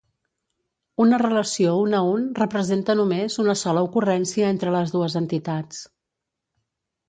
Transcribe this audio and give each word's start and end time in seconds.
Una 1.03 1.19
relació 1.21 1.73
un 1.81 1.93
a 1.97 1.99
un 2.15 2.25
representa 2.41 2.97
només 3.01 3.37
una 3.45 3.57
sola 3.65 3.85
ocurrència 3.91 4.51
entre 4.57 4.75
les 4.81 4.99
dues 4.99 5.21
entitats. 5.25 5.87